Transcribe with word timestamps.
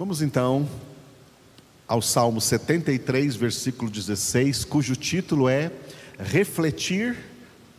Vamos 0.00 0.22
então 0.22 0.66
ao 1.86 2.00
Salmo 2.00 2.40
73, 2.40 3.36
versículo 3.36 3.90
16, 3.90 4.64
cujo 4.64 4.96
título 4.96 5.46
é 5.46 5.70
Refletir 6.18 7.18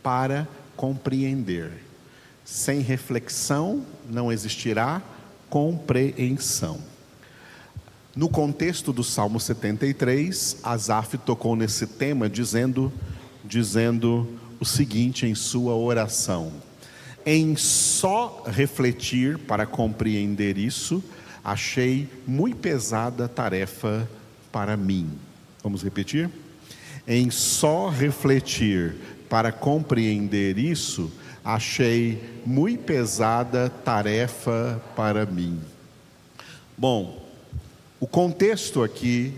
para 0.04 0.46
compreender. 0.76 1.72
Sem 2.44 2.78
reflexão 2.78 3.84
não 4.08 4.30
existirá 4.30 5.02
compreensão. 5.50 6.78
No 8.14 8.28
contexto 8.28 8.92
do 8.92 9.02
Salmo 9.02 9.40
73, 9.40 10.58
Asaf 10.62 11.18
tocou 11.18 11.56
nesse 11.56 11.88
tema 11.88 12.30
dizendo 12.30 12.92
dizendo 13.44 14.38
o 14.60 14.64
seguinte 14.64 15.26
em 15.26 15.34
sua 15.34 15.74
oração: 15.74 16.52
Em 17.26 17.56
só 17.56 18.44
refletir 18.46 19.38
para 19.38 19.66
compreender 19.66 20.56
isso, 20.56 21.02
achei 21.44 22.08
muito 22.26 22.56
pesada 22.58 23.28
tarefa 23.28 24.08
para 24.50 24.76
mim. 24.76 25.10
Vamos 25.62 25.82
repetir? 25.82 26.30
Em 27.06 27.30
só 27.30 27.88
refletir 27.88 28.94
para 29.28 29.50
compreender 29.50 30.58
isso, 30.58 31.10
achei 31.44 32.22
muito 32.44 32.84
pesada 32.84 33.68
tarefa 33.68 34.80
para 34.94 35.26
mim. 35.26 35.58
Bom, 36.76 37.26
o 37.98 38.06
contexto 38.06 38.82
aqui 38.82 39.32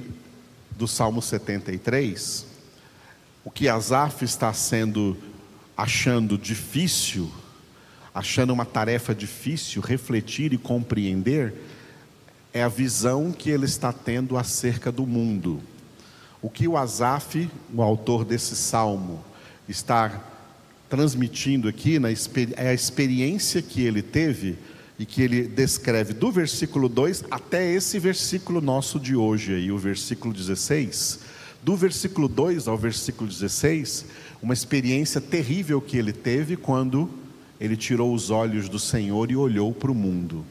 do 0.73 0.88
Salmo 0.88 1.23
73, 1.23 2.46
o 3.45 3.50
que 3.50 3.68
Asaf 3.68 4.24
está 4.24 4.52
sendo 4.52 5.16
achando 5.76 6.38
difícil, 6.38 7.30
achando 8.14 8.52
uma 8.52 8.64
tarefa 8.64 9.14
difícil, 9.14 9.82
refletir 9.82 10.52
e 10.52 10.59
compreender, 10.59 11.54
é 12.54 12.62
a 12.62 12.68
visão 12.68 13.32
que 13.32 13.50
ele 13.50 13.64
está 13.64 13.92
tendo 13.92 14.38
acerca 14.38 14.92
do 14.92 15.04
mundo. 15.04 15.60
O 16.40 16.48
que 16.48 16.68
o 16.68 16.76
Asaf, 16.76 17.51
o 17.74 17.82
autor 17.82 18.24
desse 18.24 18.54
salmo, 18.54 19.24
está 19.68 20.23
transmitindo 20.88 21.66
aqui 21.66 21.98
na, 21.98 22.10
é 22.10 22.68
a 22.68 22.73
experiência 22.73 23.60
que 23.60 23.82
ele 23.82 24.02
teve 24.02 24.56
e 24.96 25.04
que 25.04 25.20
ele 25.20 25.48
descreve 25.48 26.12
do 26.12 26.30
versículo 26.30 26.88
2 26.88 27.24
até 27.29 27.73
esse 27.73 27.98
versículo 27.98 28.60
nosso 28.60 29.01
de 29.01 29.16
hoje, 29.16 29.54
aí, 29.54 29.73
o 29.73 29.79
versículo 29.79 30.32
16. 30.32 31.18
Do 31.60 31.74
versículo 31.74 32.29
2 32.29 32.68
ao 32.68 32.79
versículo 32.79 33.29
16, 33.29 34.04
uma 34.40 34.54
experiência 34.54 35.20
terrível 35.20 35.80
que 35.80 35.96
ele 35.96 36.12
teve 36.12 36.57
quando 36.57 37.10
ele 37.59 37.76
tirou 37.76 38.14
os 38.14 38.30
olhos 38.30 38.68
do 38.68 38.79
Senhor 38.79 39.29
e 39.32 39.36
olhou 39.36 39.73
para 39.73 39.90
o 39.90 39.95
mundo. 39.95 40.45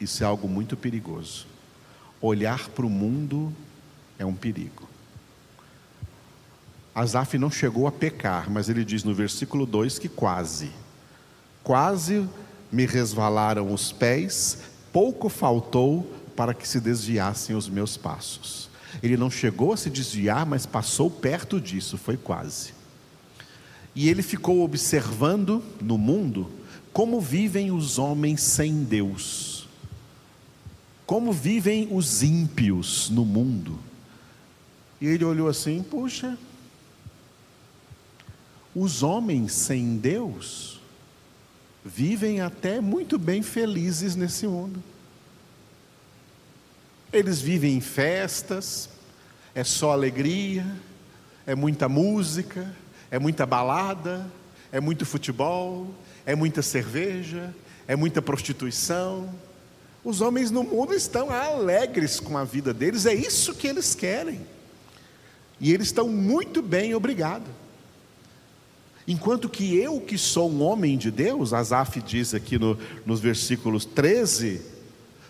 Isso 0.00 0.24
é 0.24 0.26
algo 0.26 0.48
muito 0.48 0.76
perigoso. 0.76 1.46
Olhar 2.22 2.70
para 2.70 2.86
o 2.86 2.90
mundo 2.90 3.52
é 4.18 4.24
um 4.24 4.34
perigo. 4.34 4.88
Asaf 6.94 7.36
não 7.36 7.50
chegou 7.50 7.86
a 7.86 7.92
pecar, 7.92 8.50
mas 8.50 8.68
ele 8.68 8.84
diz 8.84 9.04
no 9.04 9.14
versículo 9.14 9.66
2 9.66 9.98
que 9.98 10.08
quase. 10.08 10.70
Quase 11.62 12.26
me 12.72 12.86
resvalaram 12.86 13.72
os 13.72 13.92
pés, 13.92 14.58
pouco 14.90 15.28
faltou 15.28 16.10
para 16.34 16.54
que 16.54 16.66
se 16.66 16.80
desviassem 16.80 17.54
os 17.54 17.68
meus 17.68 17.96
passos. 17.96 18.70
Ele 19.02 19.16
não 19.16 19.30
chegou 19.30 19.72
a 19.72 19.76
se 19.76 19.90
desviar, 19.90 20.46
mas 20.46 20.64
passou 20.64 21.10
perto 21.10 21.60
disso, 21.60 21.98
foi 21.98 22.16
quase. 22.16 22.72
E 23.94 24.08
ele 24.08 24.22
ficou 24.22 24.62
observando 24.62 25.62
no 25.80 25.98
mundo 25.98 26.50
como 26.92 27.20
vivem 27.20 27.70
os 27.70 27.98
homens 27.98 28.40
sem 28.40 28.82
Deus 28.82 29.49
como 31.10 31.32
vivem 31.32 31.88
os 31.90 32.22
ímpios 32.22 33.10
no 33.10 33.24
mundo. 33.24 33.80
E 35.00 35.08
ele 35.08 35.24
olhou 35.24 35.48
assim: 35.48 35.82
puxa, 35.82 36.38
os 38.72 39.02
homens 39.02 39.52
sem 39.52 39.96
Deus 39.96 40.80
vivem 41.84 42.40
até 42.40 42.80
muito 42.80 43.18
bem 43.18 43.42
felizes 43.42 44.14
nesse 44.14 44.46
mundo. 44.46 44.80
Eles 47.12 47.40
vivem 47.40 47.74
em 47.74 47.80
festas, 47.80 48.88
é 49.52 49.64
só 49.64 49.90
alegria, 49.90 50.64
é 51.44 51.56
muita 51.56 51.88
música, 51.88 52.72
é 53.10 53.18
muita 53.18 53.44
balada, 53.44 54.30
é 54.70 54.78
muito 54.78 55.04
futebol, 55.04 55.92
é 56.24 56.36
muita 56.36 56.62
cerveja, 56.62 57.52
é 57.88 57.96
muita 57.96 58.22
prostituição 58.22 59.28
os 60.04 60.20
homens 60.20 60.50
no 60.50 60.62
mundo 60.62 60.94
estão 60.94 61.30
alegres 61.30 62.18
com 62.18 62.36
a 62.38 62.44
vida 62.44 62.72
deles, 62.72 63.06
é 63.06 63.14
isso 63.14 63.54
que 63.54 63.66
eles 63.66 63.94
querem. 63.94 64.40
E 65.60 65.72
eles 65.72 65.88
estão 65.88 66.08
muito 66.08 66.62
bem, 66.62 66.94
obrigado. 66.94 67.44
Enquanto 69.06 69.48
que 69.48 69.76
eu, 69.76 70.00
que 70.00 70.16
sou 70.16 70.50
um 70.50 70.62
homem 70.62 70.96
de 70.96 71.10
Deus, 71.10 71.52
Asaf 71.52 72.00
diz 72.00 72.32
aqui 72.32 72.58
no, 72.58 72.78
nos 73.04 73.20
versículos 73.20 73.84
13, 73.84 74.62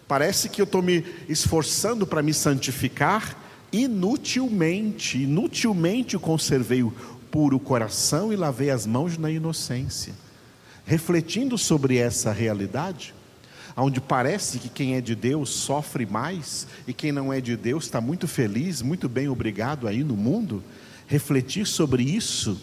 parece 0.07 0.49
que 0.49 0.61
eu 0.61 0.65
estou 0.65 0.83
me 0.83 1.05
esforçando 1.29 2.07
para 2.07 2.23
me 2.23 2.35
santificar 2.35 3.37
inutilmente, 3.73 5.19
inutilmente 5.19 6.19
conservei 6.19 6.83
o 6.83 6.93
puro 7.31 7.59
coração 7.59 8.33
e 8.33 8.37
lavei 8.37 8.71
as 8.71 8.87
mãos 8.87 9.17
na 9.17 9.31
inocência. 9.31 10.13
Refletindo 10.85 11.57
sobre 11.57 11.97
essa 11.97 12.33
realidade, 12.33 13.15
onde 13.77 14.01
parece 14.01 14.59
que 14.59 14.69
quem 14.69 14.97
é 14.97 15.01
de 15.01 15.15
Deus 15.15 15.51
sofre 15.51 16.07
mais 16.07 16.67
e 16.87 16.93
quem 16.93 17.13
não 17.13 17.33
é 17.33 17.41
de 17.41 17.57
Deus 17.57 17.85
está 17.85 18.01
muito 18.01 18.27
feliz, 18.27 18.83
muito 18.83 19.09
bem 19.09 19.29
obrigado 19.29 19.87
aí 19.87 20.03
no 20.05 20.17
mundo, 20.17 20.63
refletir 21.07 21.67
sobre 21.67 22.03
isso 22.03 22.61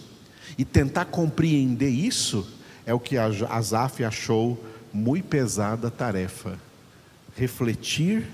e 0.58 0.64
tentar 0.64 1.06
compreender 1.06 1.90
isso 1.90 2.48
é 2.86 2.94
o 2.94 3.00
que 3.00 3.18
Asaf 3.18 4.04
achou 4.04 4.64
muito 4.94 5.26
pesada 5.26 5.92
tarefa. 5.92 6.58
Refletir 7.36 8.26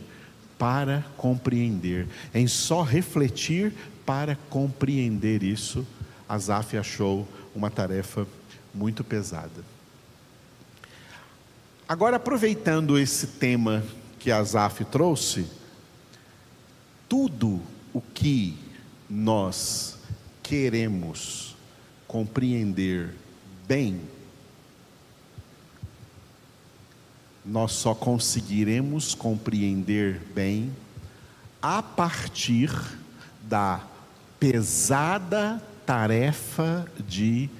para 0.57 1.03
compreender. 1.17 2.07
Em 2.33 2.47
só 2.47 2.83
refletir 2.83 3.73
para 4.05 4.37
compreender 4.49 5.43
isso, 5.43 5.85
Asaf 6.29 6.77
achou 6.77 7.27
uma 7.55 7.69
tarefa 7.69 8.27
muito 8.73 9.03
pesada. 9.03 9.72
Agora, 11.93 12.15
aproveitando 12.15 12.97
esse 12.97 13.27
tema 13.27 13.83
que 14.17 14.31
Asaf 14.31 14.83
trouxe, 14.83 15.45
tudo 17.07 17.61
o 17.93 18.01
que 18.01 18.57
nós 19.07 19.99
queremos 20.41 21.55
compreender 22.07 23.13
bem, 23.67 24.01
nós 27.45 27.73
só 27.73 27.93
conseguiremos 27.93 29.13
compreender 29.13 30.19
bem 30.33 30.75
a 31.61 31.83
partir 31.83 32.71
da 33.43 33.83
pesada 34.39 35.61
tarefa 35.85 36.87
de 37.07 37.51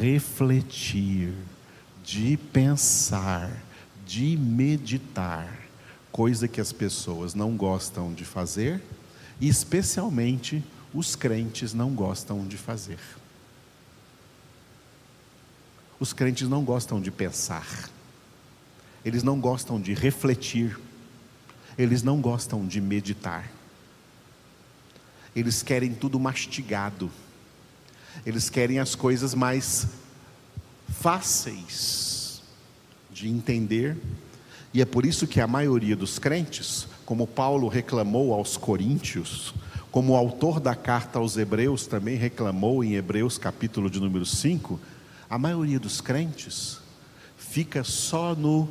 refletir 0.00 1.32
de 2.04 2.36
pensar, 2.36 3.50
de 4.06 4.36
meditar, 4.36 5.62
coisa 6.10 6.46
que 6.46 6.60
as 6.60 6.72
pessoas 6.72 7.34
não 7.34 7.56
gostam 7.56 8.12
de 8.12 8.24
fazer, 8.24 8.82
e 9.40 9.48
especialmente 9.48 10.62
os 10.92 11.16
crentes 11.16 11.72
não 11.72 11.90
gostam 11.94 12.46
de 12.46 12.56
fazer. 12.56 12.98
Os 15.98 16.12
crentes 16.12 16.48
não 16.48 16.64
gostam 16.64 17.00
de 17.00 17.10
pensar, 17.10 17.88
eles 19.04 19.22
não 19.22 19.40
gostam 19.40 19.80
de 19.80 19.94
refletir, 19.94 20.78
eles 21.78 22.02
não 22.02 22.20
gostam 22.20 22.66
de 22.66 22.80
meditar, 22.80 23.50
eles 25.34 25.62
querem 25.62 25.94
tudo 25.94 26.20
mastigado, 26.20 27.10
eles 28.26 28.50
querem 28.50 28.78
as 28.78 28.94
coisas 28.94 29.34
mais 29.34 29.86
fáceis 31.02 32.40
de 33.10 33.28
entender, 33.28 33.98
e 34.72 34.80
é 34.80 34.84
por 34.84 35.04
isso 35.04 35.26
que 35.26 35.40
a 35.40 35.48
maioria 35.48 35.96
dos 35.96 36.20
crentes, 36.20 36.86
como 37.04 37.26
Paulo 37.26 37.66
reclamou 37.66 38.32
aos 38.32 38.56
coríntios, 38.56 39.52
como 39.90 40.12
o 40.12 40.16
autor 40.16 40.60
da 40.60 40.76
carta 40.76 41.18
aos 41.18 41.36
Hebreus 41.36 41.88
também 41.88 42.16
reclamou 42.16 42.84
em 42.84 42.94
Hebreus 42.94 43.36
capítulo 43.36 43.90
de 43.90 43.98
número 43.98 44.24
5, 44.24 44.78
a 45.28 45.36
maioria 45.36 45.80
dos 45.80 46.00
crentes 46.00 46.78
fica 47.36 47.82
só 47.82 48.36
no 48.36 48.68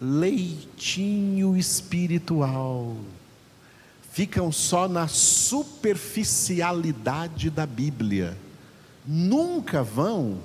leitinho 0.00 1.56
espiritual, 1.56 2.96
ficam 4.10 4.50
só 4.50 4.88
na 4.88 5.06
superficialidade 5.06 7.50
da 7.50 7.64
Bíblia, 7.64 8.36
nunca 9.06 9.84
vão 9.84 10.40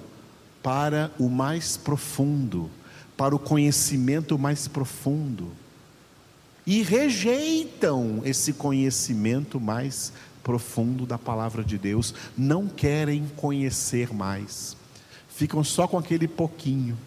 para 0.63 1.11
o 1.19 1.29
mais 1.29 1.77
profundo, 1.77 2.71
para 3.15 3.35
o 3.35 3.39
conhecimento 3.39 4.39
mais 4.39 4.67
profundo. 4.67 5.51
e 6.65 6.81
rejeitam 6.81 8.21
esse 8.23 8.53
conhecimento 8.53 9.59
mais 9.59 10.13
profundo 10.41 11.05
da 11.05 11.17
palavra 11.17 11.63
de 11.63 11.77
Deus, 11.77 12.13
não 12.37 12.67
querem 12.67 13.29
conhecer 13.35 14.13
mais, 14.13 14.75
ficam 15.27 15.63
só 15.63 15.87
com 15.87 15.97
aquele 15.97 16.27
pouquinho, 16.27 16.97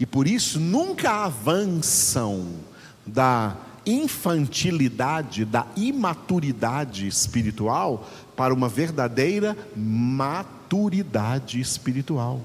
e 0.00 0.06
por 0.06 0.26
isso 0.26 0.60
nunca 0.60 1.24
avançam 1.24 2.54
da 3.06 3.56
infantilidade, 3.86 5.44
da 5.44 5.66
imaturidade 5.76 7.06
espiritual 7.06 8.08
para 8.36 8.52
uma 8.52 8.68
verdadeira 8.68 9.56
maturidade 9.74 11.60
espiritual. 11.60 12.44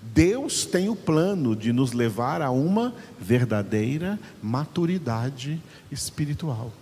Deus 0.00 0.64
tem 0.64 0.88
o 0.88 0.96
plano 0.96 1.56
de 1.56 1.72
nos 1.72 1.92
levar 1.92 2.40
a 2.42 2.50
uma 2.50 2.94
verdadeira 3.20 4.18
maturidade 4.42 5.60
espiritual. 5.90 6.72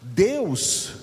Deus 0.00 0.94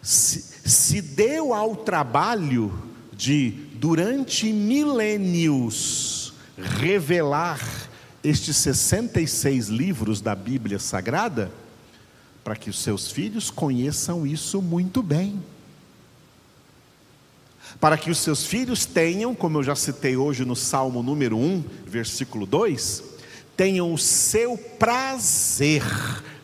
se, 0.00 0.68
se 0.68 1.00
deu 1.00 1.54
ao 1.54 1.76
trabalho 1.76 2.72
de, 3.12 3.50
durante 3.74 4.52
milênios, 4.52 6.34
revelar 6.56 7.60
estes 8.22 8.56
66 8.58 9.68
livros 9.68 10.20
da 10.20 10.34
Bíblia 10.34 10.78
Sagrada, 10.78 11.50
para 12.44 12.56
que 12.56 12.70
os 12.70 12.80
seus 12.80 13.10
filhos 13.10 13.50
conheçam 13.50 14.26
isso 14.26 14.60
muito 14.60 15.02
bem 15.02 15.40
para 17.80 17.98
que 17.98 18.10
os 18.10 18.18
seus 18.18 18.44
filhos 18.44 18.86
tenham, 18.86 19.34
como 19.34 19.58
eu 19.58 19.62
já 19.62 19.74
citei 19.74 20.16
hoje 20.16 20.44
no 20.44 20.54
Salmo 20.56 21.02
número 21.02 21.36
1, 21.36 21.64
versículo 21.86 22.46
2, 22.46 23.02
tenham 23.56 23.92
o 23.92 23.98
seu 23.98 24.56
prazer 24.56 25.82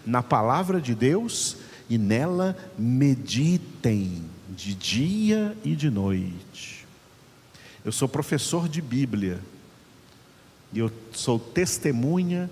na 0.05 0.23
palavra 0.23 0.81
de 0.81 0.95
Deus 0.95 1.57
e 1.89 1.97
nela 1.97 2.57
meditem 2.79 4.25
de 4.49 4.75
dia 4.75 5.57
e 5.65 5.75
de 5.75 5.91
noite. 5.91 6.87
Eu 7.85 7.93
sou 7.93 8.09
professor 8.09 8.69
de 8.69 8.83
Bíblia 8.83 9.41
e 10.73 10.79
eu 10.79 10.91
sou 11.13 11.39
testemunha, 11.39 12.51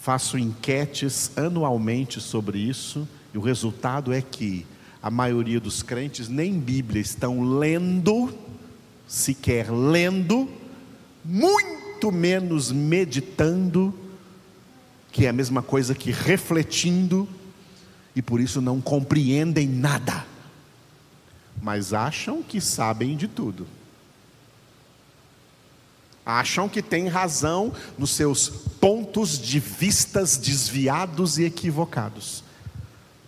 faço 0.00 0.38
enquetes 0.38 1.32
anualmente 1.36 2.20
sobre 2.20 2.58
isso, 2.58 3.08
e 3.34 3.38
o 3.38 3.40
resultado 3.40 4.12
é 4.12 4.22
que 4.22 4.64
a 5.02 5.10
maioria 5.10 5.60
dos 5.60 5.82
crentes 5.82 6.28
nem 6.28 6.58
Bíblia 6.58 7.00
estão 7.00 7.42
lendo, 7.58 8.36
sequer 9.06 9.70
lendo, 9.70 10.50
muito 11.24 12.10
menos 12.10 12.72
meditando, 12.72 13.94
que 15.12 15.26
é 15.26 15.28
a 15.28 15.32
mesma 15.32 15.62
coisa 15.62 15.94
que 15.94 16.10
refletindo, 16.10 17.28
e 18.14 18.20
por 18.20 18.40
isso 18.40 18.60
não 18.60 18.80
compreendem 18.80 19.68
nada, 19.68 20.26
mas 21.62 21.92
acham 21.92 22.42
que 22.42 22.60
sabem 22.60 23.16
de 23.16 23.28
tudo. 23.28 23.66
Acham 26.26 26.68
que 26.68 26.82
têm 26.82 27.08
razão 27.08 27.72
nos 27.96 28.10
seus 28.10 28.48
pontos 28.80 29.38
de 29.38 29.58
vistas 29.58 30.36
desviados 30.36 31.38
e 31.38 31.44
equivocados 31.44 32.44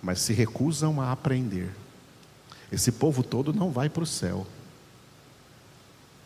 mas 0.02 0.20
se 0.20 0.32
recusam 0.32 1.00
a 1.00 1.12
aprender. 1.12 1.70
Esse 2.72 2.92
povo 2.92 3.22
todo 3.22 3.52
não 3.52 3.70
vai 3.70 3.88
para 3.88 4.02
o 4.02 4.06
céu, 4.06 4.46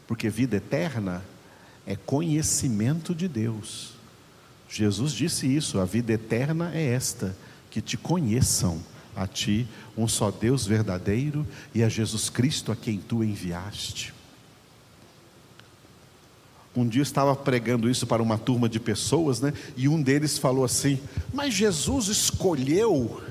porque 0.07 0.29
vida 0.29 0.57
eterna 0.57 1.25
é 1.87 1.97
conhecimento 1.97 3.15
de 3.15 3.27
Deus. 3.27 3.95
Jesus 4.69 5.13
disse 5.13 5.47
isso: 5.47 5.79
a 5.79 5.85
vida 5.85 6.13
eterna 6.13 6.71
é 6.75 6.85
esta, 6.93 7.37
que 7.71 7.81
te 7.81 7.97
conheçam 7.97 8.81
a 9.17 9.27
ti, 9.27 9.67
um 9.97 10.09
só 10.09 10.31
Deus 10.31 10.67
verdadeiro, 10.67 11.47
e 11.75 11.83
a 11.83 11.89
Jesus 11.89 12.29
Cristo 12.29 12.73
a 12.73 12.77
quem 12.77 12.99
tu 12.99 13.23
enviaste. 13.23 14.13
Um 16.77 16.89
dia 16.89 17.01
eu 17.01 17.05
estava 17.05 17.37
pregando 17.37 17.89
isso 17.89 18.05
para 18.05 18.23
uma 18.23 18.37
turma 18.37 18.69
de 18.69 18.81
pessoas, 18.81 19.41
né? 19.41 19.53
E 19.77 19.89
um 19.89 20.03
deles 20.03 20.39
falou 20.39 20.65
assim: 20.65 21.01
Mas 21.33 21.55
Jesus 21.55 22.09
escolheu 22.09 23.23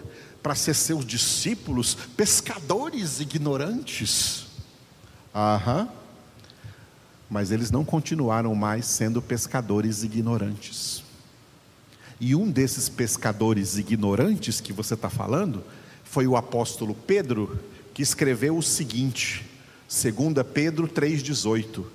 para 0.43 0.53
ser 0.53 0.73
seus 0.73 1.05
discípulos 1.05 1.95
pescadores 1.95 3.21
ignorantes. 3.21 4.47
Aham. 5.33 5.87
Mas 7.29 7.49
eles 7.49 7.71
não 7.71 7.85
continuaram 7.85 8.53
mais 8.53 8.85
sendo 8.85 9.21
pescadores 9.21 10.03
ignorantes. 10.03 11.01
E 12.19 12.35
um 12.35 12.51
desses 12.51 12.89
pescadores 12.89 13.77
ignorantes 13.77 14.59
que 14.59 14.73
você 14.73 14.93
está 14.93 15.09
falando 15.09 15.63
foi 16.03 16.27
o 16.27 16.35
apóstolo 16.35 16.93
Pedro, 16.93 17.59
que 17.93 18.03
escreveu 18.03 18.57
o 18.57 18.61
seguinte, 18.61 19.45
2 19.89 20.45
Pedro 20.53 20.87
3,18: 20.87 21.85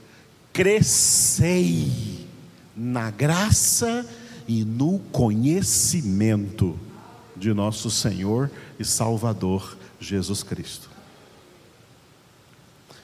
Crescei 0.52 2.26
na 2.74 3.10
graça 3.10 4.08
e 4.48 4.64
no 4.64 4.98
conhecimento 5.12 6.78
de 7.38 7.55
nosso 7.55 7.90
Senhor 7.90 8.50
e 8.79 8.85
Salvador 8.85 9.76
Jesus 10.00 10.43
Cristo. 10.43 10.90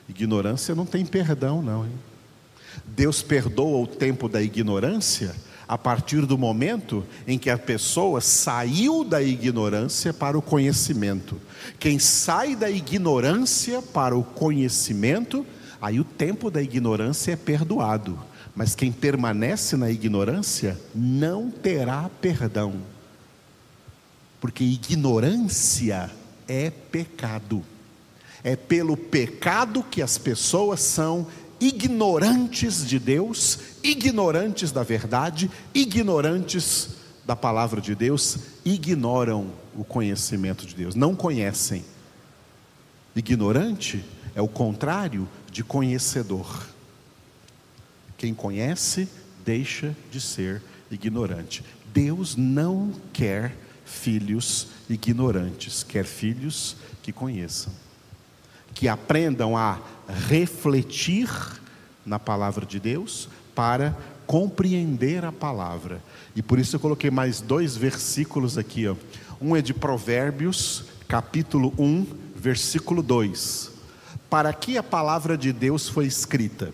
Ignorância 0.09 0.75
não 0.75 0.85
tem 0.85 1.05
perdão, 1.07 1.63
não. 1.63 1.85
Hein? 1.85 1.93
Deus 2.85 3.23
perdoa 3.23 3.83
o 3.83 3.87
tempo 3.87 4.29
da 4.29 4.43
ignorância 4.43 5.35
a 5.67 5.79
partir 5.79 6.27
do 6.27 6.37
momento 6.37 7.05
em 7.27 7.39
que 7.39 7.49
a 7.49 7.57
pessoa 7.57 8.21
saiu 8.21 9.03
da 9.03 9.23
ignorância 9.23 10.13
para 10.13 10.37
o 10.37 10.43
conhecimento. 10.43 11.41
Quem 11.79 11.99
sai 11.99 12.55
da 12.55 12.71
ignorância 12.71 13.81
para 13.81 14.17
o 14.17 14.23
conhecimento, 14.23 15.47
aí 15.81 15.99
o 15.99 16.05
tempo 16.05 16.51
da 16.51 16.61
ignorância 16.61 17.33
é 17.33 17.37
perdoado. 17.37 18.19
Mas 18.55 18.75
quem 18.75 18.93
permanece 18.93 19.77
na 19.77 19.91
ignorância 19.91 20.79
não 20.95 21.51
terá 21.51 22.11
perdão 22.21 22.94
porque 24.44 24.62
ignorância 24.62 26.11
é 26.46 26.69
pecado. 26.69 27.64
É 28.43 28.55
pelo 28.55 28.94
pecado 28.94 29.82
que 29.82 30.02
as 30.02 30.19
pessoas 30.19 30.81
são 30.81 31.26
ignorantes 31.58 32.87
de 32.87 32.99
Deus, 32.99 33.58
ignorantes 33.82 34.70
da 34.70 34.82
verdade, 34.82 35.50
ignorantes 35.73 36.91
da 37.25 37.35
palavra 37.35 37.81
de 37.81 37.94
Deus, 37.94 38.37
ignoram 38.67 39.50
o 39.75 39.82
conhecimento 39.82 40.67
de 40.67 40.74
Deus, 40.74 40.94
não 40.94 41.17
conhecem. 41.17 41.82
Ignorante 43.17 44.05
é 44.34 44.43
o 44.43 44.48
contrário 44.48 45.27
de 45.51 45.65
conhecedor. 45.65 46.67
Quem 48.19 48.34
conhece 48.34 49.08
deixa 49.43 49.96
de 50.10 50.20
ser 50.20 50.60
ignorante. 50.91 51.65
Deus 51.94 52.36
não 52.36 52.93
quer 53.10 53.64
filhos 53.84 54.69
ignorantes, 54.88 55.82
quer 55.82 56.05
filhos 56.05 56.76
que 57.03 57.12
conheçam, 57.12 57.72
que 58.74 58.88
aprendam 58.88 59.56
a 59.56 59.79
refletir 60.29 61.29
na 62.05 62.19
palavra 62.19 62.67
de 62.67 62.79
Deus 62.79 63.29
para 63.55 63.96
compreender 64.26 65.24
a 65.24 65.32
palavra. 65.32 66.03
E 66.34 66.43
por 66.43 66.58
isso 66.58 66.76
eu 66.76 66.81
coloquei 66.81 67.10
mais 67.10 67.41
dois 67.41 67.76
versículos 67.76 68.58
aqui, 68.58 68.86
ó. 68.88 68.96
Um 69.41 69.55
é 69.55 69.62
de 69.62 69.74
Provérbios, 69.74 70.84
capítulo 71.06 71.72
1, 71.79 72.06
versículo 72.34 73.03
2. 73.03 73.70
Para 74.31 74.53
que 74.53 74.79
a 74.79 74.82
palavra 74.82 75.36
de 75.36 75.53
Deus 75.53 75.88
foi 75.88 76.06
escrita? 76.06 76.72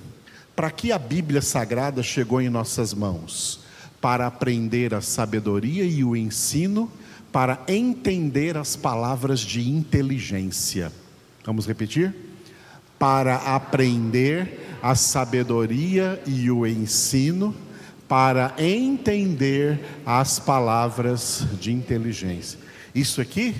Para 0.55 0.71
que 0.71 0.93
a 0.93 0.99
Bíblia 0.99 1.43
Sagrada 1.43 2.03
chegou 2.03 2.41
em 2.41 2.49
nossas 2.49 2.95
mãos? 2.95 3.61
Para 4.01 4.27
aprender 4.27 4.95
a 4.95 5.01
sabedoria 5.01 5.85
e 5.85 6.03
o 6.05 6.17
ensino 6.17 6.91
para 7.33 7.61
entender 7.69 8.57
as 8.57 8.77
palavras 8.77 9.41
de 9.41 9.69
inteligência. 9.69 10.93
Vamos 11.45 11.67
repetir? 11.67 12.15
Para 12.99 13.37
aprender 13.37 14.79
a 14.83 14.95
sabedoria 14.95 16.21
e 16.27 16.51
o 16.51 16.67
ensino, 16.67 17.55
para 18.09 18.55
entender 18.59 19.81
as 20.05 20.39
palavras 20.39 21.47
de 21.61 21.73
inteligência. 21.73 22.59
Isso 22.95 23.21
aqui 23.21 23.55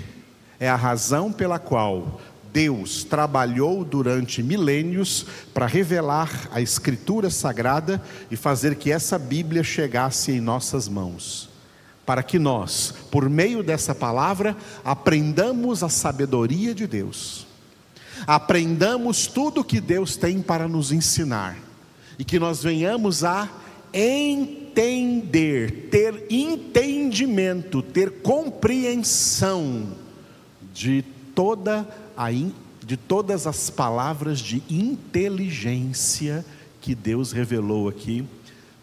é 0.59 0.69
a 0.69 0.75
razão 0.75 1.31
pela 1.31 1.57
qual 1.57 2.19
Deus 2.51 3.05
trabalhou 3.05 3.85
durante 3.85 4.43
milênios 4.43 5.25
para 5.53 5.65
revelar 5.65 6.49
a 6.51 6.59
Escritura 6.59 7.29
Sagrada 7.29 8.01
e 8.29 8.35
fazer 8.35 8.75
que 8.75 8.91
essa 8.91 9.17
Bíblia 9.17 9.63
chegasse 9.63 10.33
em 10.33 10.41
nossas 10.41 10.89
mãos 10.89 11.50
para 12.11 12.23
que 12.23 12.37
nós, 12.37 12.93
por 13.09 13.29
meio 13.29 13.63
dessa 13.63 13.95
palavra, 13.95 14.53
aprendamos 14.83 15.81
a 15.81 15.87
sabedoria 15.87 16.75
de 16.75 16.85
Deus, 16.85 17.47
aprendamos 18.27 19.27
tudo 19.27 19.63
que 19.63 19.79
Deus 19.79 20.17
tem 20.17 20.41
para 20.41 20.67
nos 20.67 20.91
ensinar. 20.91 21.57
E 22.19 22.25
que 22.25 22.37
nós 22.37 22.61
venhamos 22.61 23.23
a 23.23 23.49
entender 23.93 25.87
ter 25.89 26.25
entendimento, 26.29 27.81
ter 27.81 28.21
compreensão 28.21 29.95
de 30.73 31.05
toda 31.33 31.87
a 32.17 32.29
de 32.29 32.97
todas 32.97 33.47
as 33.47 33.69
palavras 33.69 34.41
de 34.41 34.61
inteligência 34.69 36.45
que 36.81 36.93
Deus 36.93 37.31
revelou 37.31 37.87
aqui, 37.87 38.25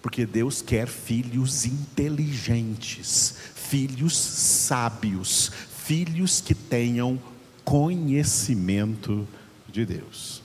porque 0.00 0.25
Deus 0.25 0.62
quer 0.62 0.87
filhos 0.87 1.64
inteligentes, 1.64 3.35
filhos 3.55 4.17
sábios, 4.17 5.50
filhos 5.85 6.40
que 6.40 6.55
tenham 6.55 7.19
conhecimento 7.64 9.26
de 9.69 9.85
Deus. 9.85 10.43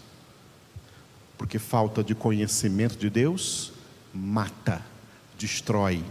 Porque 1.37 1.59
falta 1.59 2.03
de 2.03 2.15
conhecimento 2.15 2.97
de 2.97 3.09
Deus 3.09 3.73
mata, 4.13 4.81
destrói. 5.37 6.03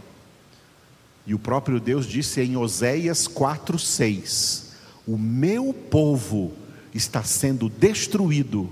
E 1.27 1.35
o 1.35 1.39
próprio 1.39 1.81
Deus 1.81 2.07
disse 2.07 2.41
em 2.41 2.57
Oséias 2.57 3.29
4:6: 3.29 4.73
O 5.07 5.17
meu 5.17 5.73
povo 5.73 6.53
está 6.95 7.23
sendo 7.23 7.69
destruído 7.69 8.71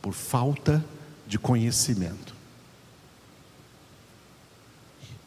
por 0.00 0.12
falta 0.12 0.84
de 1.26 1.38
conhecimento. 1.38 2.33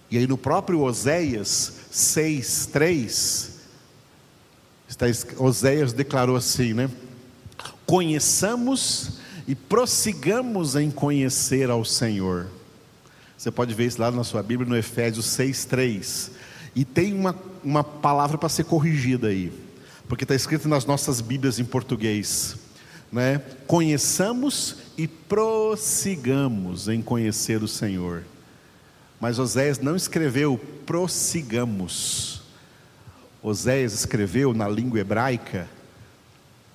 E 0.10 0.18
aí 0.18 0.28
no 0.28 0.38
próprio 0.38 0.82
Oséias 0.82 1.74
6:3 1.92 3.50
está 4.88 5.06
Oséias 5.38 5.94
declarou 5.94 6.36
assim, 6.36 6.74
né? 6.74 6.90
Conheçamos 7.86 9.20
e 9.48 9.56
prossigamos 9.56 10.76
em 10.76 10.90
conhecer 10.92 11.70
ao 11.70 11.84
Senhor. 11.86 12.48
Você 13.38 13.52
pode 13.52 13.74
ver 13.74 13.86
isso 13.86 14.02
lá 14.02 14.10
na 14.12 14.24
sua 14.24 14.42
Bíblia 14.42 14.70
no 14.70 14.78
Efésios 14.78 15.26
6:3. 15.28 16.32
E 16.76 16.86
tem 16.86 17.14
uma, 17.14 17.36
uma 17.64 17.84
palavra 17.84 18.38
para 18.38 18.50
ser 18.50 18.66
corrigida 18.66 19.28
aí 19.28 19.52
porque 20.08 20.24
está 20.24 20.36
escrito 20.36 20.68
nas 20.70 20.86
nossas 20.86 21.20
Bíblias 21.22 21.60
em 21.60 21.66
português, 21.66 22.56
né? 23.12 23.42
Conheçamos 23.66 24.78
e 24.98 25.08
prossigamos 25.08 26.88
em 26.88 27.02
conhecer 27.02 27.62
o 27.62 27.68
Senhor. 27.68 28.24
Mas 29.20 29.40
Oséias 29.40 29.80
não 29.80 29.96
escreveu 29.96 30.58
prossigamos. 30.86 32.42
Oséias 33.42 33.94
escreveu 33.94 34.54
na 34.54 34.68
língua 34.68 35.00
hebraica 35.00 35.68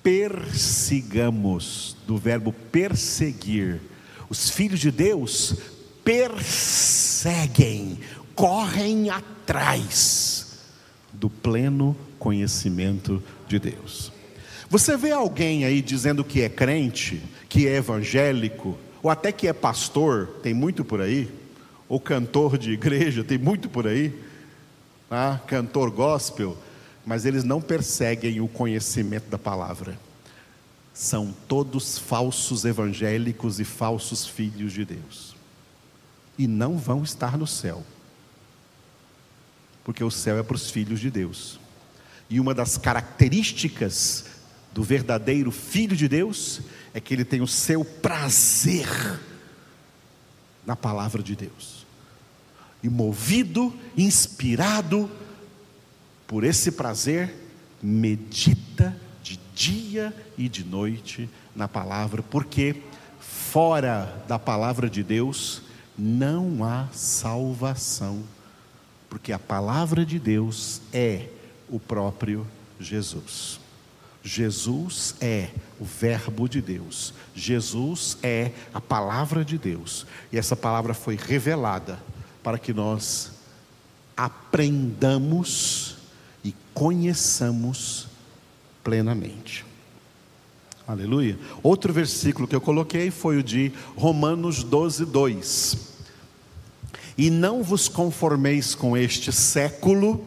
persigamos, 0.03 1.95
do 2.05 2.17
verbo 2.17 2.53
perseguir. 2.71 3.79
Os 4.29 4.49
filhos 4.49 4.81
de 4.81 4.91
Deus 4.91 5.55
perseguem, 6.03 7.97
correm 8.35 9.09
atrás 9.09 10.59
do 11.13 11.29
pleno 11.29 11.95
conhecimento 12.19 13.23
de 13.47 13.57
Deus. 13.57 14.11
Você 14.69 14.97
vê 14.97 15.11
alguém 15.11 15.63
aí 15.63 15.81
dizendo 15.81 16.23
que 16.23 16.41
é 16.41 16.49
crente, 16.49 17.23
que 17.47 17.67
é 17.67 17.77
evangélico, 17.77 18.77
ou 19.01 19.09
até 19.09 19.31
que 19.31 19.47
é 19.47 19.53
pastor, 19.53 20.27
tem 20.41 20.53
muito 20.53 20.83
por 20.83 20.99
aí, 20.99 21.29
ou 21.93 21.99
cantor 21.99 22.57
de 22.57 22.71
igreja, 22.71 23.23
tem 23.23 23.37
muito 23.37 23.69
por 23.69 23.85
aí, 23.85 24.11
ah, 25.11 25.39
cantor 25.45 25.91
gospel, 25.91 26.57
mas 27.05 27.23
eles 27.23 27.43
não 27.43 27.61
perseguem 27.61 28.41
o 28.41 28.47
conhecimento 28.47 29.29
da 29.29 29.37
palavra. 29.37 29.99
São 30.91 31.31
todos 31.47 31.99
falsos 31.99 32.65
evangélicos 32.65 33.59
e 33.59 33.63
falsos 33.63 34.25
filhos 34.25 34.73
de 34.73 34.83
Deus. 34.83 35.35
E 36.35 36.47
não 36.47 36.79
vão 36.79 37.03
estar 37.03 37.37
no 37.37 37.45
céu. 37.45 37.83
Porque 39.83 40.03
o 40.03 40.09
céu 40.09 40.39
é 40.39 40.41
para 40.41 40.55
os 40.55 40.71
filhos 40.71 40.99
de 40.99 41.11
Deus. 41.11 41.59
E 42.27 42.39
uma 42.39 42.55
das 42.55 42.75
características 42.75 44.25
do 44.73 44.81
verdadeiro 44.81 45.51
filho 45.51 45.95
de 45.95 46.07
Deus 46.07 46.59
é 46.91 46.99
que 46.99 47.13
ele 47.13 47.23
tem 47.23 47.39
o 47.39 47.47
seu 47.47 47.85
prazer 47.85 48.87
na 50.65 50.75
palavra 50.75 51.21
de 51.21 51.35
Deus. 51.35 51.85
E 52.81 52.89
movido, 52.89 53.73
inspirado 53.97 55.09
por 56.27 56.43
esse 56.43 56.71
prazer, 56.71 57.33
medita 57.81 58.95
de 59.21 59.39
dia 59.55 60.13
e 60.37 60.49
de 60.49 60.63
noite 60.63 61.29
na 61.55 61.67
palavra, 61.67 62.21
porque 62.21 62.81
fora 63.19 64.23
da 64.27 64.37
palavra 64.37 64.89
de 64.89 65.03
Deus 65.03 65.61
não 65.97 66.63
há 66.63 66.87
salvação, 66.91 68.23
porque 69.09 69.31
a 69.31 69.39
palavra 69.39 70.05
de 70.05 70.17
Deus 70.19 70.81
é 70.91 71.27
o 71.69 71.79
próprio 71.79 72.47
Jesus. 72.79 73.62
Jesus 74.23 75.15
é 75.19 75.49
o 75.79 75.83
Verbo 75.83 76.47
de 76.47 76.61
Deus, 76.61 77.13
Jesus 77.35 78.17
é 78.23 78.51
a 78.73 78.79
palavra 78.79 79.43
de 79.43 79.57
Deus, 79.57 80.05
e 80.31 80.37
essa 80.37 80.55
palavra 80.55 80.93
foi 80.93 81.17
revelada 81.17 81.99
para 82.41 82.57
que 82.57 82.73
nós 82.73 83.31
aprendamos 84.15 85.97
e 86.43 86.55
conheçamos 86.73 88.07
plenamente. 88.81 89.65
Aleluia. 90.87 91.37
Outro 91.61 91.91
versículo 91.91 92.47
que 92.47 92.55
eu 92.55 92.61
coloquei 92.61 93.09
foi 93.09 93.37
o 93.37 93.43
de 93.43 93.71
Romanos 93.95 94.63
12, 94.63 95.05
2. 95.05 95.93
E 97.17 97.29
não 97.29 97.63
vos 97.63 97.87
conformeis 97.87 98.75
com 98.75 98.95
este 98.97 99.31
século, 99.31 100.23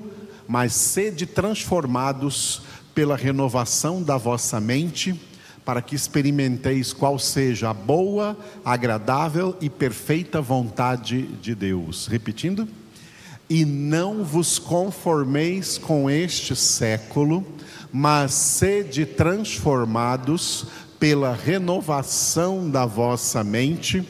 mas 0.49 0.73
sede 0.73 1.27
transformados 1.27 2.63
pela 2.97 3.15
renovação 3.15 4.03
da 4.03 4.17
vossa 4.17 4.59
mente, 4.59 5.15
para 5.67 5.83
que 5.83 5.95
experimenteis 5.95 6.95
qual 6.95 7.19
seja 7.19 7.69
a 7.69 7.75
boa, 7.75 8.35
agradável 8.65 9.55
e 9.61 9.69
perfeita 9.69 10.41
vontade 10.41 11.27
de 11.43 11.55
Deus. 11.55 12.07
Repetindo. 12.07 12.67
E 13.51 13.67
não 13.67 14.25
vos 14.25 14.59
conformeis 14.59 15.77
com 15.77 16.09
este 16.09 16.57
século, 16.57 17.47
mas 17.93 18.33
sede 18.33 19.05
transformados 19.05 20.67
pela 20.99 21.35
renovação 21.35 22.71
da 22.71 22.87
vossa 22.87 23.45
mente, 23.45 24.03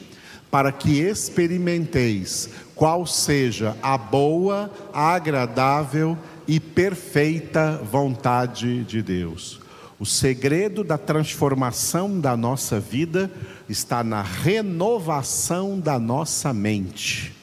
para 0.49 0.71
que 0.71 1.01
experimenteis 1.01 2.49
qual 2.73 3.05
seja 3.05 3.75
a 3.83 3.97
boa, 3.97 4.71
agradável 4.93 6.17
e 6.17 6.36
perfeita 6.59 7.77
vontade 7.83 8.83
de 8.85 9.01
Deus. 9.01 9.59
O 9.99 10.05
segredo 10.05 10.83
da 10.83 10.97
transformação 10.97 12.19
da 12.19 12.37
nossa 12.37 12.79
vida 12.79 13.29
está 13.67 14.03
na 14.03 14.21
renovação 14.21 15.79
da 15.79 15.99
nossa 15.99 16.53
mente. 16.53 17.33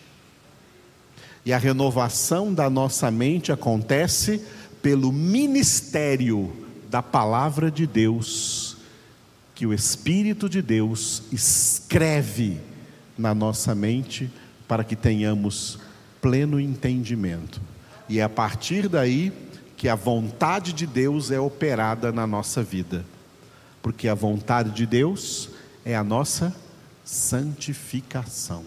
E 1.44 1.52
a 1.52 1.58
renovação 1.58 2.54
da 2.54 2.70
nossa 2.70 3.10
mente 3.10 3.52
acontece 3.52 4.40
pelo 4.80 5.12
ministério 5.12 6.52
da 6.88 7.02
palavra 7.02 7.70
de 7.70 7.86
Deus, 7.86 8.76
que 9.54 9.66
o 9.66 9.74
Espírito 9.74 10.48
de 10.48 10.62
Deus 10.62 11.24
escreve 11.32 12.60
na 13.18 13.34
nossa 13.34 13.74
mente 13.74 14.30
para 14.66 14.84
que 14.84 14.96
tenhamos 14.96 15.78
pleno 16.20 16.58
entendimento. 16.58 17.60
E 18.08 18.18
é 18.18 18.22
a 18.22 18.28
partir 18.28 18.88
daí 18.88 19.32
que 19.76 19.88
a 19.88 19.94
vontade 19.94 20.72
de 20.72 20.86
Deus 20.86 21.30
é 21.30 21.40
operada 21.40 22.12
na 22.12 22.26
nossa 22.26 22.62
vida. 22.62 23.04
Porque 23.82 24.08
a 24.08 24.14
vontade 24.14 24.70
de 24.70 24.86
Deus 24.86 25.50
é 25.84 25.94
a 25.94 26.04
nossa 26.04 26.54
santificação, 27.04 28.64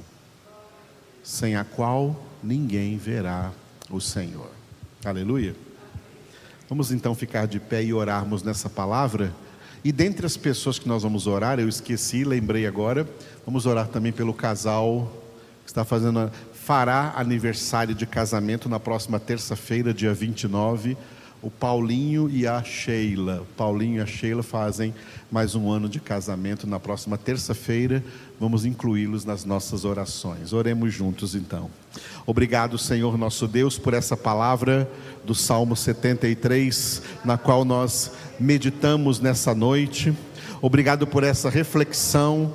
sem 1.23 1.55
a 1.55 1.63
qual 1.63 2.23
ninguém 2.43 2.97
verá 2.97 3.51
o 3.89 3.99
Senhor. 3.99 4.51
Aleluia. 5.03 5.55
Vamos 6.69 6.91
então 6.91 7.15
ficar 7.15 7.47
de 7.47 7.59
pé 7.59 7.83
e 7.83 7.93
orarmos 7.93 8.43
nessa 8.43 8.69
palavra. 8.69 9.33
E 9.83 9.91
dentre 9.91 10.25
as 10.25 10.37
pessoas 10.37 10.77
que 10.77 10.87
nós 10.87 11.01
vamos 11.01 11.25
orar, 11.25 11.59
eu 11.59 11.69
esqueci, 11.69 12.23
lembrei 12.23 12.67
agora, 12.67 13.07
vamos 13.45 13.65
orar 13.65 13.87
também 13.87 14.11
pelo 14.11 14.33
casal 14.33 15.11
está 15.69 15.83
fazendo, 15.83 16.31
fará 16.67 17.13
aniversário 17.15 17.95
de 17.95 18.05
casamento 18.05 18.67
na 18.67 18.77
próxima 18.77 19.21
terça-feira, 19.21 19.93
dia 19.93 20.13
29. 20.13 20.97
O 21.41 21.49
Paulinho 21.49 22.29
e 22.29 22.45
a 22.45 22.61
Sheila. 22.61 23.47
Paulinho 23.55 23.99
e 23.99 24.01
a 24.01 24.05
Sheila 24.05 24.43
fazem 24.43 24.93
mais 25.31 25.55
um 25.55 25.71
ano 25.71 25.87
de 25.87 26.01
casamento 26.01 26.67
na 26.67 26.77
próxima 26.77 27.17
terça-feira. 27.17 28.03
Vamos 28.37 28.65
incluí-los 28.65 29.23
nas 29.23 29.45
nossas 29.45 29.85
orações. 29.85 30.51
Oremos 30.51 30.93
juntos 30.93 31.35
então. 31.35 31.71
Obrigado, 32.25 32.77
Senhor 32.77 33.17
nosso 33.17 33.47
Deus, 33.47 33.79
por 33.79 33.93
essa 33.93 34.17
palavra 34.17 34.91
do 35.23 35.33
Salmo 35.33 35.73
73, 35.73 37.01
na 37.23 37.37
qual 37.37 37.63
nós 37.63 38.11
meditamos 38.37 39.21
nessa 39.21 39.55
noite. 39.55 40.13
Obrigado 40.61 41.07
por 41.07 41.23
essa 41.23 41.49
reflexão 41.49 42.51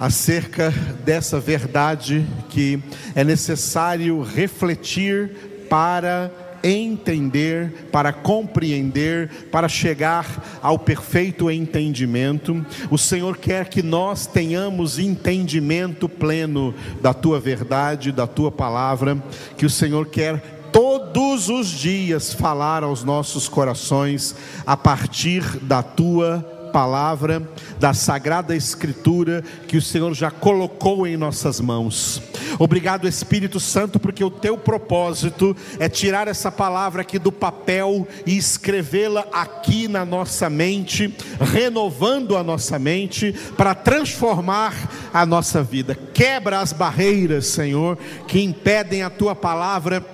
acerca 0.00 0.70
dessa 1.04 1.38
verdade 1.38 2.26
que 2.48 2.82
é 3.14 3.22
necessário 3.22 4.22
refletir 4.22 5.66
para 5.68 6.30
entender, 6.62 7.88
para 7.92 8.12
compreender, 8.12 9.30
para 9.50 9.68
chegar 9.68 10.58
ao 10.62 10.78
perfeito 10.78 11.50
entendimento. 11.50 12.64
O 12.90 12.98
Senhor 12.98 13.36
quer 13.36 13.68
que 13.68 13.82
nós 13.82 14.26
tenhamos 14.26 14.98
entendimento 14.98 16.08
pleno 16.08 16.74
da 17.00 17.12
tua 17.12 17.38
verdade, 17.38 18.12
da 18.12 18.26
tua 18.26 18.50
palavra, 18.50 19.22
que 19.56 19.66
o 19.66 19.70
Senhor 19.70 20.06
quer 20.06 20.60
todos 20.72 21.48
os 21.48 21.68
dias 21.68 22.32
falar 22.32 22.84
aos 22.84 23.04
nossos 23.04 23.48
corações 23.48 24.34
a 24.66 24.76
partir 24.76 25.42
da 25.62 25.82
tua 25.82 26.59
palavra, 26.70 27.42
da 27.78 27.92
sagrada 27.92 28.56
Escritura 28.56 29.42
que 29.66 29.76
o 29.76 29.82
Senhor 29.82 30.14
já 30.14 30.30
colocou 30.30 31.06
em 31.06 31.16
nossas 31.16 31.60
mãos. 31.60 32.22
Obrigado, 32.58 33.06
Espírito 33.06 33.60
Santo, 33.60 33.98
porque 33.98 34.24
o 34.24 34.30
teu 34.30 34.56
propósito 34.56 35.56
é 35.78 35.88
tirar 35.88 36.28
essa 36.28 36.50
palavra 36.50 37.02
aqui 37.02 37.18
do 37.18 37.32
papel 37.32 38.06
e 38.26 38.36
escrevê-la 38.36 39.26
aqui 39.32 39.88
na 39.88 40.04
nossa 40.04 40.50
mente, 40.50 41.14
renovando 41.40 42.36
a 42.36 42.42
nossa 42.42 42.78
mente 42.78 43.34
para 43.56 43.74
transformar 43.74 44.74
a 45.12 45.24
nossa 45.24 45.62
vida. 45.62 45.94
Quebra 46.12 46.60
as 46.60 46.72
barreiras, 46.72 47.46
Senhor, 47.46 47.98
que 48.26 48.42
impedem 48.42 49.02
a 49.02 49.10
tua 49.10 49.34
palavra 49.34 50.04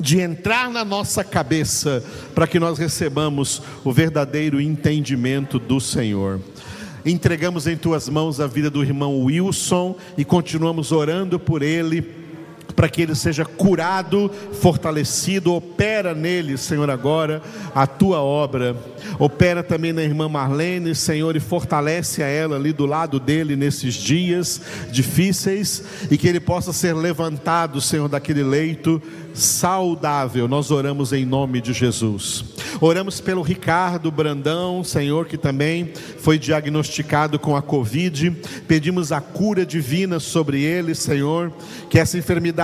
de 0.00 0.20
entrar 0.20 0.70
na 0.70 0.84
nossa 0.84 1.24
cabeça, 1.24 2.02
para 2.34 2.46
que 2.46 2.58
nós 2.58 2.78
recebamos 2.78 3.62
o 3.84 3.92
verdadeiro 3.92 4.60
entendimento 4.60 5.58
do 5.58 5.80
Senhor. 5.80 6.40
Entregamos 7.04 7.66
em 7.66 7.76
tuas 7.76 8.08
mãos 8.08 8.40
a 8.40 8.46
vida 8.46 8.68
do 8.68 8.82
irmão 8.82 9.22
Wilson 9.24 9.96
e 10.16 10.24
continuamos 10.24 10.92
orando 10.92 11.38
por 11.38 11.62
ele 11.62 12.27
para 12.78 12.88
que 12.88 13.02
ele 13.02 13.16
seja 13.16 13.44
curado, 13.44 14.30
fortalecido. 14.52 15.52
Opera 15.52 16.14
nele, 16.14 16.56
Senhor, 16.56 16.88
agora 16.88 17.42
a 17.74 17.88
tua 17.88 18.22
obra. 18.22 18.76
Opera 19.18 19.64
também 19.64 19.92
na 19.92 20.04
irmã 20.04 20.28
Marlene, 20.28 20.94
Senhor, 20.94 21.34
e 21.34 21.40
fortalece 21.40 22.22
a 22.22 22.28
ela 22.28 22.54
ali 22.54 22.72
do 22.72 22.86
lado 22.86 23.18
dele 23.18 23.56
nesses 23.56 23.94
dias 23.94 24.60
difíceis 24.92 25.82
e 26.08 26.16
que 26.16 26.28
ele 26.28 26.38
possa 26.38 26.72
ser 26.72 26.94
levantado, 26.94 27.80
Senhor, 27.80 28.08
daquele 28.08 28.44
leito 28.44 29.02
saudável. 29.34 30.48
Nós 30.48 30.70
oramos 30.70 31.12
em 31.12 31.24
nome 31.24 31.60
de 31.60 31.72
Jesus. 31.72 32.44
Oramos 32.80 33.20
pelo 33.20 33.42
Ricardo 33.42 34.10
Brandão, 34.10 34.84
Senhor, 34.84 35.26
que 35.26 35.38
também 35.38 35.92
foi 36.18 36.38
diagnosticado 36.38 37.38
com 37.38 37.56
a 37.56 37.62
Covid. 37.62 38.30
Pedimos 38.66 39.12
a 39.12 39.20
cura 39.20 39.64
divina 39.64 40.20
sobre 40.20 40.62
ele, 40.62 40.94
Senhor, 40.94 41.52
que 41.88 41.98
essa 41.98 42.18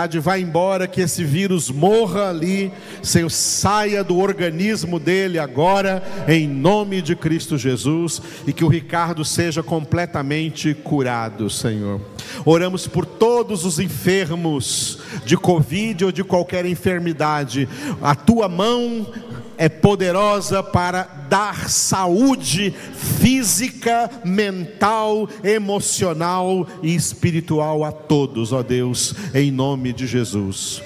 enfermidade 0.04 0.18
vá 0.20 0.38
embora, 0.38 0.86
que 0.86 1.00
esse 1.00 1.24
vírus 1.24 1.70
morra 1.70 2.28
ali, 2.28 2.72
Senhor, 3.02 3.30
saia 3.30 4.04
do 4.04 4.18
organismo 4.18 4.98
dele 4.98 5.38
agora, 5.38 6.02
em 6.28 6.46
nome 6.46 7.00
de 7.00 7.16
Cristo 7.16 7.56
Jesus, 7.56 8.20
e 8.46 8.52
que 8.52 8.64
o 8.64 8.68
Ricardo 8.68 9.24
seja 9.24 9.62
completamente 9.62 10.74
curado, 10.74 11.48
Senhor. 11.48 12.00
Oramos 12.44 12.86
por 12.86 13.06
todos 13.06 13.64
os 13.64 13.78
enfermos 13.78 14.98
de 15.24 15.36
Covid 15.36 16.06
ou 16.06 16.12
de 16.12 16.22
qualquer 16.22 16.66
enfermidade. 16.66 17.68
A 18.02 18.14
tua 18.14 18.48
mão 18.48 19.06
é 19.58 19.68
poderosa 19.68 20.62
para 20.62 21.02
dar 21.28 21.68
saúde 21.68 22.70
física, 22.70 24.10
mental, 24.24 25.28
emocional 25.42 26.66
e 26.82 26.94
espiritual 26.94 27.84
a 27.84 27.92
todos, 27.92 28.52
ó 28.52 28.62
Deus, 28.62 29.14
em 29.34 29.50
nome 29.50 29.92
de 29.92 30.06
Jesus. 30.06 30.82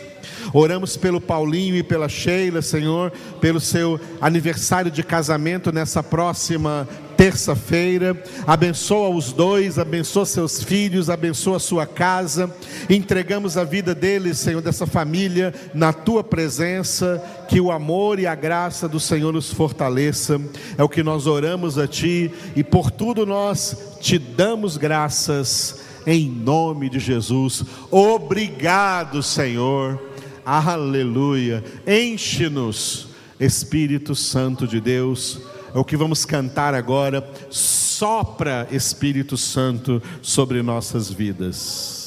Oramos 0.53 0.97
pelo 0.97 1.21
Paulinho 1.21 1.77
e 1.77 1.83
pela 1.83 2.09
Sheila, 2.09 2.63
Senhor, 2.63 3.13
pelo 3.41 3.61
seu 3.61 4.01
aniversário 4.21 4.91
de 4.91 5.03
casamento 5.03 5.71
nessa 5.71 6.03
próxima 6.03 6.89
terça-feira. 7.19 8.17
Abençoa 8.47 9.09
os 9.09 9.33
dois, 9.33 9.77
abençoa 9.77 10.25
seus 10.25 10.63
filhos, 10.63 11.11
abençoa 11.11 11.59
sua 11.59 11.85
casa. 11.85 12.49
Entregamos 12.89 13.57
a 13.57 13.65
vida 13.65 13.93
deles, 13.93 14.39
Senhor, 14.39 14.63
dessa 14.63 14.87
família, 14.87 15.53
na 15.75 15.93
tua 15.93 16.23
presença. 16.23 17.21
Que 17.49 17.61
o 17.61 17.73
amor 17.73 18.21
e 18.21 18.27
a 18.27 18.37
graça 18.37 18.89
do 18.89 19.01
Senhor 19.01 19.33
nos 19.33 19.53
fortaleça. 19.53 20.41
É 20.79 20.85
o 20.85 20.89
que 20.89 21.03
nós 21.03 21.27
oramos 21.27 21.77
a 21.77 21.89
ti 21.89 22.31
e 22.55 22.63
por 22.63 22.89
tudo 22.89 23.27
nós 23.27 23.77
te 24.01 24.17
damos 24.17 24.77
graças 24.77 25.81
em 26.07 26.31
nome 26.31 26.89
de 26.89 27.01
Jesus. 27.01 27.65
Obrigado, 27.91 29.25
Senhor. 29.25 30.01
Aleluia. 30.47 31.65
Enche-nos, 31.85 33.09
Espírito 33.41 34.15
Santo 34.15 34.69
de 34.69 34.81
Deus. 34.81 35.58
É 35.75 35.79
o 35.79 35.85
que 35.85 35.97
vamos 35.97 36.25
cantar 36.25 36.75
agora. 36.75 37.29
Sopra, 37.51 38.69
Espírito 38.71 39.37
Santo, 39.37 40.03
sobre 40.23 40.63
nossas 40.63 41.11
vidas. 41.11 41.98